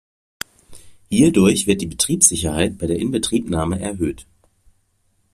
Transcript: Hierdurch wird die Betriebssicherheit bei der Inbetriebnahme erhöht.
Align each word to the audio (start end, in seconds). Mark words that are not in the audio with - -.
Hierdurch 1.09 1.67
wird 1.67 1.79
die 1.81 1.85
Betriebssicherheit 1.85 2.79
bei 2.79 2.87
der 2.87 2.97
Inbetriebnahme 2.97 3.79
erhöht. 3.79 4.25